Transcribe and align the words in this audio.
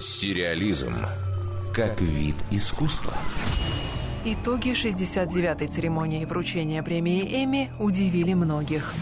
Сериализм 0.00 0.94
как 1.74 2.00
вид 2.00 2.34
искусства. 2.50 3.12
Итоги 4.24 4.70
69-й 4.70 5.68
церемонии 5.68 6.24
вручения 6.24 6.82
премии 6.82 7.44
Эмми 7.44 7.70
удивили 7.78 8.32
многих. 8.32 8.94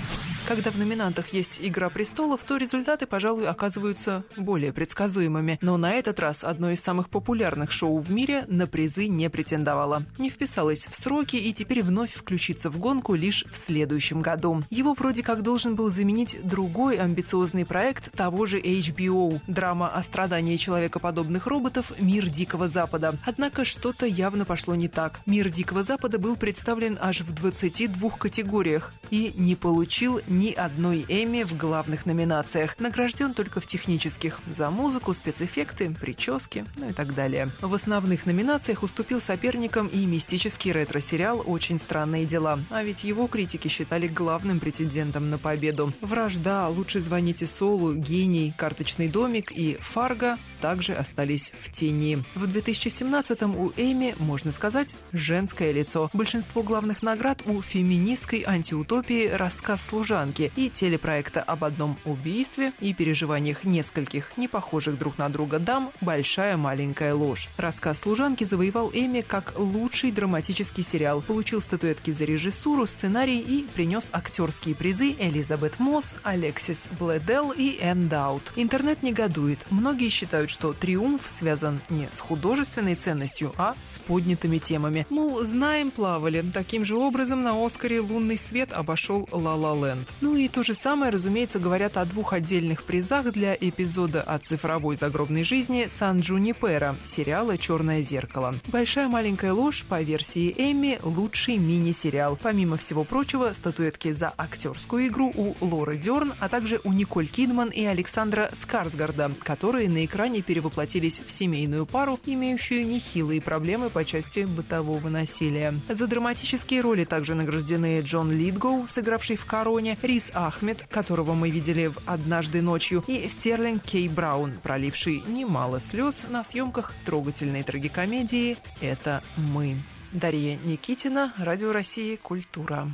Когда 0.48 0.70
в 0.70 0.78
номинантах 0.78 1.34
есть 1.34 1.58
«Игра 1.60 1.90
престолов», 1.90 2.42
то 2.42 2.56
результаты, 2.56 3.06
пожалуй, 3.06 3.46
оказываются 3.46 4.24
более 4.34 4.72
предсказуемыми. 4.72 5.58
Но 5.60 5.76
на 5.76 5.92
этот 5.92 6.18
раз 6.20 6.42
одно 6.42 6.70
из 6.70 6.80
самых 6.80 7.10
популярных 7.10 7.70
шоу 7.70 7.98
в 7.98 8.10
мире 8.10 8.46
на 8.48 8.66
призы 8.66 9.08
не 9.08 9.28
претендовало. 9.28 10.04
Не 10.16 10.30
вписалось 10.30 10.86
в 10.90 10.96
сроки 10.96 11.36
и 11.36 11.52
теперь 11.52 11.82
вновь 11.82 12.14
включится 12.14 12.70
в 12.70 12.78
гонку 12.78 13.14
лишь 13.14 13.44
в 13.52 13.58
следующем 13.58 14.22
году. 14.22 14.62
Его 14.70 14.94
вроде 14.94 15.22
как 15.22 15.42
должен 15.42 15.74
был 15.74 15.90
заменить 15.90 16.38
другой 16.42 16.96
амбициозный 16.96 17.66
проект 17.66 18.10
того 18.12 18.46
же 18.46 18.58
HBO– 18.58 19.42
драма 19.48 19.88
о 19.88 20.02
страдании 20.02 20.56
человекоподобных 20.56 21.46
роботов 21.46 21.92
«Мир 22.00 22.26
Дикого 22.26 22.68
Запада». 22.68 23.16
Однако 23.26 23.66
что-то 23.66 24.06
явно 24.06 24.46
пошло 24.46 24.74
не 24.74 24.88
так. 24.88 25.20
«Мир 25.26 25.50
Дикого 25.50 25.82
Запада» 25.82 26.18
был 26.18 26.36
представлен 26.36 26.96
аж 26.98 27.20
в 27.20 27.34
22 27.34 28.10
категориях 28.12 28.94
и 29.10 29.34
не 29.36 29.54
получил 29.54 30.22
ни 30.37 30.37
одной 30.46 31.04
Эмми 31.08 31.42
в 31.42 31.56
главных 31.56 32.06
номинациях. 32.06 32.76
Награжден 32.78 33.34
только 33.34 33.60
в 33.60 33.66
технических. 33.66 34.40
За 34.54 34.70
музыку, 34.70 35.12
спецэффекты, 35.12 35.90
прически, 35.90 36.64
ну 36.76 36.88
и 36.88 36.92
так 36.92 37.14
далее. 37.14 37.48
В 37.60 37.74
основных 37.74 38.26
номинациях 38.26 38.82
уступил 38.82 39.20
соперникам 39.20 39.88
и 39.88 40.06
мистический 40.06 40.72
ретро-сериал 40.72 41.42
«Очень 41.44 41.78
странные 41.78 42.24
дела». 42.24 42.58
А 42.70 42.82
ведь 42.82 43.04
его 43.04 43.26
критики 43.26 43.68
считали 43.68 44.06
главным 44.06 44.60
претендентом 44.60 45.30
на 45.30 45.38
победу. 45.38 45.92
«Вражда», 46.00 46.68
«Лучше 46.68 47.00
звоните 47.00 47.46
Солу», 47.46 47.94
«Гений», 47.94 48.54
«Карточный 48.56 49.08
домик» 49.08 49.52
и 49.52 49.76
«Фарго» 49.80 50.38
также 50.60 50.92
остались 50.94 51.52
в 51.60 51.70
тени. 51.72 52.24
В 52.34 52.44
2017-м 52.44 53.56
у 53.56 53.72
Эми, 53.76 54.14
можно 54.18 54.52
сказать, 54.52 54.94
женское 55.12 55.72
лицо. 55.72 56.10
Большинство 56.12 56.62
главных 56.62 57.02
наград 57.02 57.42
у 57.46 57.60
феминистской 57.62 58.44
антиутопии 58.46 59.28
«Рассказ 59.28 59.84
служан» 59.86 60.27
служанки 60.28 60.52
и 60.56 60.70
телепроекта 60.70 61.42
об 61.42 61.64
одном 61.64 61.98
убийстве 62.04 62.72
и 62.80 62.94
переживаниях 62.94 63.64
нескольких 63.64 64.36
не 64.36 64.48
похожих 64.48 64.98
друг 64.98 65.18
на 65.18 65.28
друга 65.28 65.58
дам 65.58 65.90
«Большая 66.00 66.56
маленькая 66.56 67.14
ложь». 67.14 67.48
Рассказ 67.56 68.00
служанки 68.00 68.44
завоевал 68.44 68.90
Эми 68.92 69.22
как 69.22 69.54
лучший 69.58 70.10
драматический 70.10 70.82
сериал, 70.82 71.22
получил 71.22 71.60
статуэтки 71.60 72.10
за 72.10 72.24
режиссуру, 72.24 72.86
сценарий 72.86 73.40
и 73.40 73.66
принес 73.74 74.10
актерские 74.12 74.74
призы 74.74 75.14
Элизабет 75.18 75.78
Мосс, 75.78 76.16
Алексис 76.22 76.88
Блэдел 76.98 77.52
и 77.52 77.78
Энн 77.80 78.08
Даут. 78.08 78.52
Интернет 78.56 79.02
негодует. 79.02 79.58
Многие 79.70 80.10
считают, 80.10 80.50
что 80.50 80.72
триумф 80.72 81.22
связан 81.26 81.80
не 81.88 82.08
с 82.12 82.20
художественной 82.20 82.94
ценностью, 82.94 83.52
а 83.56 83.74
с 83.84 83.98
поднятыми 83.98 84.58
темами. 84.58 85.06
Мол, 85.10 85.42
знаем, 85.44 85.90
плавали. 85.90 86.44
Таким 86.52 86.84
же 86.84 86.96
образом 86.96 87.42
на 87.42 87.64
Оскаре 87.64 88.00
«Лунный 88.00 88.38
свет» 88.38 88.72
обошел 88.72 89.28
«Ла 89.32 89.54
Ла 89.54 89.74
Ленд». 89.74 90.08
Ну 90.20 90.34
и 90.34 90.48
то 90.48 90.64
же 90.64 90.74
самое, 90.74 91.12
разумеется, 91.12 91.60
говорят 91.60 91.96
о 91.96 92.04
двух 92.04 92.32
отдельных 92.32 92.82
призах 92.82 93.32
для 93.32 93.54
эпизода 93.54 94.20
о 94.20 94.38
цифровой 94.38 94.96
загробной 94.96 95.44
жизни 95.44 95.86
Сан 95.88 96.18
Джунипера, 96.20 96.96
сериала 97.04 97.56
«Черное 97.56 98.02
зеркало». 98.02 98.56
«Большая 98.66 99.06
маленькая 99.06 99.52
ложь» 99.52 99.84
по 99.88 100.02
версии 100.02 100.52
Эмми– 100.58 100.98
лучший 101.04 101.58
мини-сериал. 101.58 102.36
Помимо 102.42 102.78
всего 102.78 103.04
прочего, 103.04 103.52
статуэтки 103.54 104.10
за 104.10 104.32
актерскую 104.36 105.06
игру 105.06 105.32
у 105.36 105.54
Лоры 105.60 105.96
Дерн, 105.96 106.32
а 106.40 106.48
также 106.48 106.80
у 106.82 106.92
Николь 106.92 107.28
Кидман 107.28 107.68
и 107.68 107.84
Александра 107.84 108.50
Скарсгарда, 108.60 109.30
которые 109.44 109.88
на 109.88 110.04
экране 110.04 110.42
перевоплотились 110.42 111.22
в 111.24 111.30
семейную 111.30 111.86
пару, 111.86 112.18
имеющую 112.26 112.84
нехилые 112.84 113.40
проблемы 113.40 113.88
по 113.88 114.04
части 114.04 114.40
бытового 114.40 115.08
насилия. 115.08 115.74
За 115.88 116.08
драматические 116.08 116.80
роли 116.80 117.04
также 117.04 117.34
награждены 117.34 118.00
Джон 118.00 118.32
Литгоу, 118.32 118.86
сыгравший 118.88 119.36
в 119.36 119.44
«Короне», 119.44 119.96
Рис 120.02 120.30
Ахмед, 120.34 120.86
которого 120.88 121.34
мы 121.34 121.50
видели 121.50 121.88
в 121.88 121.98
«Однажды 122.06 122.62
ночью», 122.62 123.04
и 123.06 123.28
Стерлинг 123.28 123.82
Кей 123.82 124.08
Браун, 124.08 124.54
проливший 124.62 125.22
немало 125.26 125.80
слез 125.80 126.24
на 126.28 126.44
съемках 126.44 126.92
трогательной 127.04 127.62
трагикомедии 127.62 128.56
«Это 128.80 129.22
мы». 129.36 129.76
Дарья 130.12 130.56
Никитина, 130.64 131.34
Радио 131.36 131.72
России 131.72 132.16
«Культура». 132.16 132.88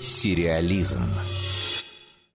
Сериализм. 0.00 1.02